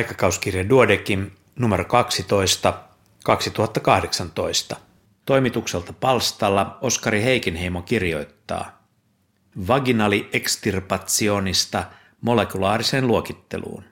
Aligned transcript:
Aikakauskirja 0.00 0.68
Duodekim 0.68 1.30
numero 1.56 1.84
12 1.84 2.74
2018. 3.24 4.76
Toimitukselta 5.26 5.92
palstalla 5.92 6.78
Oskari 6.80 7.22
Heikinheimo 7.22 7.82
kirjoittaa 7.82 8.82
Vaginali 9.68 10.28
extirpationista 10.32 11.84
molekulaariseen 12.20 13.06
luokitteluun. 13.06 13.84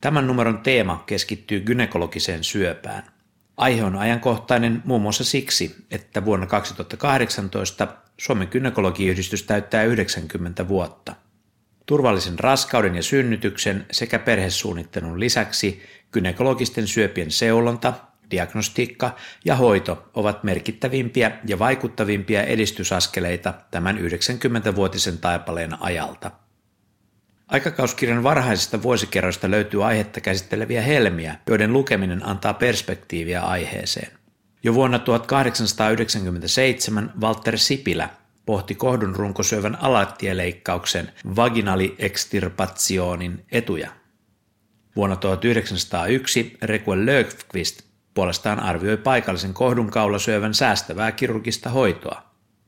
Tämän 0.00 0.26
numeron 0.26 0.58
teema 0.58 1.02
keskittyy 1.06 1.60
gynekologiseen 1.60 2.44
syöpään. 2.44 3.02
Aihe 3.56 3.84
on 3.84 3.96
ajankohtainen 3.96 4.82
muun 4.84 5.02
muassa 5.02 5.24
siksi, 5.24 5.76
että 5.90 6.24
vuonna 6.24 6.46
2018 6.46 7.88
Suomen 8.18 8.48
gynekologiyhdistys 8.50 9.42
täyttää 9.42 9.84
90 9.84 10.68
vuotta– 10.68 11.14
Turvallisen 11.86 12.38
raskauden 12.38 12.94
ja 12.94 13.02
synnytyksen 13.02 13.86
sekä 13.90 14.18
perhesuunnittelun 14.18 15.20
lisäksi 15.20 15.82
gynekologisten 16.12 16.86
syöpien 16.86 17.30
seulonta, 17.30 17.92
diagnostiikka 18.30 19.16
ja 19.44 19.56
hoito 19.56 20.10
ovat 20.14 20.44
merkittävimpiä 20.44 21.38
ja 21.46 21.58
vaikuttavimpia 21.58 22.42
edistysaskeleita 22.42 23.54
tämän 23.70 23.98
90-vuotisen 23.98 25.18
taipaleen 25.18 25.82
ajalta. 25.82 26.30
Aikakauskirjan 27.48 28.22
varhaisista 28.22 28.82
vuosikerroista 28.82 29.50
löytyy 29.50 29.84
aihetta 29.84 30.20
käsitteleviä 30.20 30.82
helmiä, 30.82 31.36
joiden 31.46 31.72
lukeminen 31.72 32.26
antaa 32.26 32.54
perspektiiviä 32.54 33.42
aiheeseen. 33.42 34.12
Jo 34.62 34.74
vuonna 34.74 34.98
1897 34.98 37.12
Walter 37.20 37.58
Sipilä 37.58 38.08
pohti 38.46 38.74
kohdun 38.74 39.16
runkosyövän 39.16 39.78
alatieleikkauksen 39.80 41.12
vaginaliextirpationin 41.36 43.44
etuja. 43.52 43.90
Vuonna 44.96 45.16
1901 45.16 46.56
Requel 46.62 47.06
Löfqvist 47.06 47.82
puolestaan 48.14 48.60
arvioi 48.60 48.96
paikallisen 48.96 49.54
kohdunkaulasyövän 49.54 50.54
säästävää 50.54 51.12
kirurgista 51.12 51.70
hoitoa. 51.70 52.22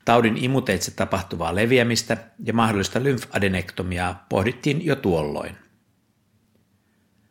Taudin 0.04 0.36
imuteitse 0.36 0.90
tapahtuvaa 0.90 1.54
leviämistä 1.54 2.16
ja 2.44 2.52
mahdollista 2.52 3.02
lymfadenektomiaa 3.02 4.26
pohdittiin 4.28 4.86
jo 4.86 4.96
tuolloin. 4.96 5.56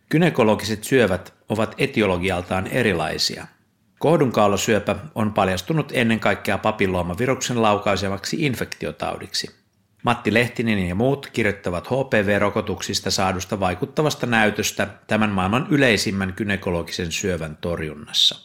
Kynekologiset 0.10 0.84
syövät 0.84 1.34
ovat 1.50 1.76
etiologialtaan 1.78 2.68
erilaisia– 2.68 3.48
Kohdunkaulasyöpä 4.00 4.96
on 5.16 5.34
paljastunut 5.34 5.92
ennen 5.96 6.20
kaikkea 6.20 6.58
papilloomaviruksen 6.58 7.62
laukaisemaksi 7.62 8.46
infektiotaudiksi. 8.46 9.56
Matti 10.04 10.34
Lehtinen 10.34 10.88
ja 10.88 10.96
muut 10.96 11.30
kirjoittavat 11.34 11.88
HPV-rokotuksista 11.88 13.12
saadusta 13.12 13.60
vaikuttavasta 13.60 14.26
näytöstä 14.26 14.88
tämän 15.08 15.30
maailman 15.30 15.68
yleisimmän 15.70 16.34
kynekologisen 16.34 17.12
syövän 17.12 17.58
torjunnassa. 17.62 18.40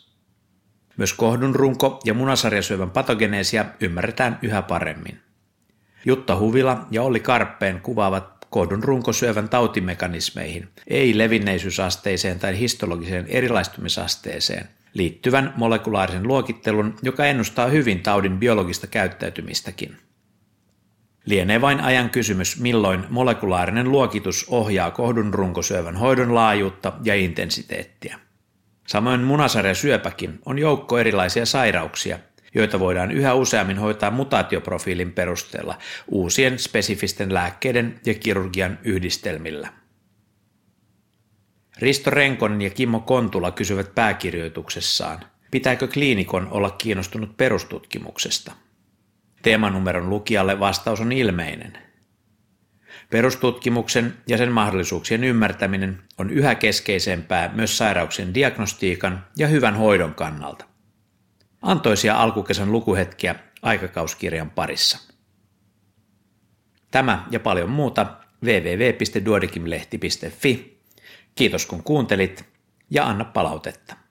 Myös 0.97 1.13
kohdun 1.13 1.55
runko- 1.55 2.01
ja 2.05 2.15
munasarjasyövän 2.15 2.91
patogeneesia 2.91 3.65
ymmärretään 3.81 4.39
yhä 4.43 4.63
paremmin. 4.63 5.21
Jutta 6.05 6.39
Huvila 6.39 6.87
ja 6.91 7.03
Olli 7.03 7.21
Karppeen 7.21 7.81
kuvaavat 7.81 8.47
kohdun 8.51 8.85
runkosyövän 8.85 9.49
tautimekanismeihin, 9.49 10.69
ei 10.87 11.19
levinneisyysasteeseen 11.19 12.39
tai 12.39 12.59
histologiseen 12.59 13.27
erilaistumisasteeseen– 13.27 14.69
liittyvän 14.95 15.55
molekulaarisen 15.57 16.29
luokittelun, 16.29 16.95
joka 17.03 17.27
ennustaa 17.27 17.67
hyvin 17.67 18.03
taudin 18.03 18.39
biologista 18.39 18.87
käyttäytymistäkin. 18.87 19.97
Lienee 21.25 21.61
vain 21.61 21.81
ajan 21.81 22.11
kysymys, 22.11 22.61
milloin 22.61 23.05
molekulaarinen 23.11 23.91
luokitus 23.91 24.47
ohjaa 24.49 24.91
kohdun 24.91 25.35
runkosyövän 25.35 25.97
hoidon 25.97 26.35
laajuutta 26.35 26.93
ja 27.05 27.15
intensiteettiä. 27.15 28.19
Samoin 28.87 29.21
munasarjasyöpäkin 29.21 30.39
on 30.47 30.59
joukko 30.59 30.99
erilaisia 30.99 31.47
sairauksia, 31.47 32.19
joita 32.55 32.81
voidaan 32.81 33.11
yhä 33.11 33.35
useammin 33.35 33.79
hoitaa 33.79 34.11
mutaatioprofiilin 34.11 35.13
perusteella 35.13 35.79
uusien 36.09 36.59
spesifisten 36.59 37.35
lääkkeiden 37.35 38.01
ja 38.07 38.15
kirurgian 38.15 38.79
yhdistelmillä. 38.85 39.82
Risto 41.79 42.11
Renkonen 42.11 42.63
ja 42.63 42.71
Kimmo 42.71 43.01
Kontula 43.01 43.51
kysyvät 43.51 43.95
pääkirjoituksessaan, 43.95 45.21
pitääkö 45.51 45.89
kliinikon 45.89 46.49
olla 46.51 46.71
kiinnostunut 46.71 47.37
perustutkimuksesta. 47.37 48.53
Teemanumeron 49.43 50.11
lukijalle 50.11 50.61
vastaus 50.61 51.01
on 51.01 51.13
ilmeinen. 51.13 51.79
Perustutkimuksen 53.11 54.17
ja 54.27 54.39
sen 54.39 54.53
mahdollisuuksien 54.53 55.25
ymmärtäminen 55.25 56.03
on 56.19 56.31
yhä 56.31 56.55
keskeisempää 56.55 57.51
myös 57.55 57.79
sairauksien 57.79 58.35
diagnostiikan 58.35 59.27
ja 59.37 59.49
hyvän 59.49 59.77
hoidon 59.77 60.15
kannalta. 60.15 60.65
Antoisia 61.63 62.17
alkukesän 62.17 62.73
lukuhetkiä 62.73 63.35
aikakauskirjan 63.63 64.51
parissa. 64.51 64.99
Tämä 66.91 67.27
ja 67.31 67.41
paljon 67.41 67.71
muuta 67.71 68.07
www.duodekimlehti.fi 68.45 70.82
Kiitos 71.35 71.67
kun 71.67 71.83
kuuntelit 71.83 72.45
ja 72.91 73.07
anna 73.07 73.25
palautetta. 73.25 74.02